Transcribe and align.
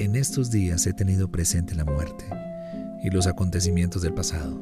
En 0.00 0.16
estos 0.16 0.50
días 0.50 0.86
he 0.88 0.92
tenido 0.92 1.30
presente 1.30 1.76
la 1.76 1.84
muerte 1.84 2.24
y 3.04 3.10
los 3.10 3.28
acontecimientos 3.28 4.02
del 4.02 4.12
pasado. 4.12 4.60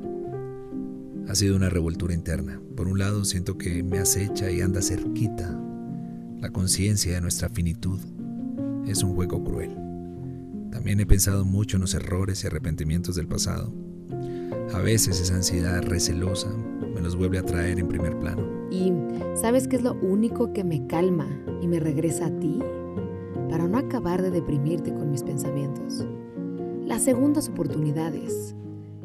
Ha 1.26 1.34
sido 1.34 1.56
una 1.56 1.70
revoltura 1.70 2.12
interna. 2.12 2.60
Por 2.76 2.86
un 2.86 2.98
lado 2.98 3.24
siento 3.24 3.56
que 3.56 3.82
me 3.82 3.98
acecha 3.98 4.50
y 4.50 4.60
anda 4.60 4.82
cerquita. 4.82 5.58
La 6.38 6.50
conciencia 6.50 7.14
de 7.14 7.22
nuestra 7.22 7.48
finitud 7.48 7.98
es 8.86 9.02
un 9.02 9.14
juego 9.14 9.42
cruel. 9.42 9.74
También 10.70 11.00
he 11.00 11.06
pensado 11.06 11.46
mucho 11.46 11.78
en 11.78 11.82
los 11.82 11.94
errores 11.94 12.44
y 12.44 12.48
arrepentimientos 12.48 13.14
del 13.14 13.26
pasado. 13.26 13.72
A 14.74 14.80
veces 14.80 15.18
esa 15.18 15.36
ansiedad 15.36 15.82
recelosa 15.82 16.50
me 16.94 17.00
los 17.00 17.16
vuelve 17.16 17.38
a 17.38 17.46
traer 17.46 17.78
en 17.78 17.88
primer 17.88 18.18
plano. 18.18 18.68
¿Y 18.70 18.92
sabes 19.40 19.66
qué 19.66 19.76
es 19.76 19.82
lo 19.82 19.94
único 19.94 20.52
que 20.52 20.62
me 20.62 20.86
calma 20.86 21.26
y 21.62 21.68
me 21.68 21.80
regresa 21.80 22.26
a 22.26 22.38
ti? 22.38 22.58
Para 23.52 23.68
no 23.68 23.76
acabar 23.76 24.22
de 24.22 24.30
deprimirte 24.30 24.94
con 24.94 25.10
mis 25.10 25.22
pensamientos. 25.22 26.06
Las 26.86 27.02
segundas 27.02 27.50
oportunidades. 27.50 28.56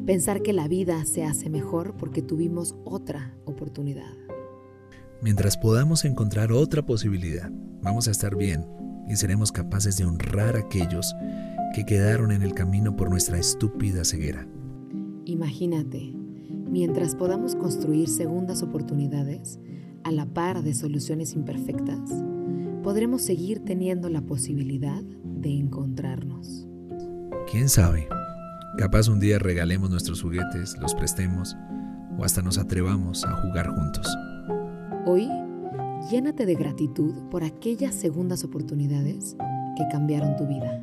Pensar 0.06 0.40
que 0.40 0.54
la 0.54 0.68
vida 0.68 1.04
se 1.04 1.22
hace 1.22 1.50
mejor 1.50 1.98
porque 1.98 2.22
tuvimos 2.22 2.74
otra 2.86 3.34
oportunidad. 3.44 4.10
Mientras 5.20 5.58
podamos 5.58 6.06
encontrar 6.06 6.50
otra 6.50 6.80
posibilidad, 6.80 7.50
vamos 7.82 8.08
a 8.08 8.10
estar 8.10 8.36
bien 8.36 8.64
y 9.06 9.16
seremos 9.16 9.52
capaces 9.52 9.98
de 9.98 10.06
honrar 10.06 10.56
a 10.56 10.60
aquellos 10.60 11.14
que 11.74 11.84
quedaron 11.84 12.32
en 12.32 12.40
el 12.40 12.54
camino 12.54 12.96
por 12.96 13.10
nuestra 13.10 13.36
estúpida 13.38 14.02
ceguera. 14.02 14.48
Imagínate, 15.26 16.14
mientras 16.70 17.14
podamos 17.14 17.54
construir 17.54 18.08
segundas 18.08 18.62
oportunidades 18.62 19.58
a 20.04 20.10
la 20.10 20.24
par 20.24 20.62
de 20.62 20.72
soluciones 20.72 21.34
imperfectas, 21.34 22.24
podremos 22.82 23.22
seguir 23.22 23.64
teniendo 23.64 24.08
la 24.08 24.22
posibilidad 24.22 25.02
de 25.24 25.50
encontrarnos. 25.50 26.66
¿Quién 27.50 27.68
sabe? 27.68 28.08
Capaz 28.76 29.08
un 29.08 29.20
día 29.20 29.38
regalemos 29.38 29.90
nuestros 29.90 30.22
juguetes, 30.22 30.76
los 30.80 30.94
prestemos 30.94 31.56
o 32.18 32.24
hasta 32.24 32.42
nos 32.42 32.58
atrevamos 32.58 33.24
a 33.24 33.32
jugar 33.42 33.68
juntos. 33.68 34.06
Hoy, 35.06 35.28
llénate 36.10 36.46
de 36.46 36.54
gratitud 36.54 37.14
por 37.30 37.44
aquellas 37.44 37.94
segundas 37.94 38.44
oportunidades 38.44 39.36
que 39.76 39.84
cambiaron 39.90 40.36
tu 40.36 40.46
vida. 40.46 40.82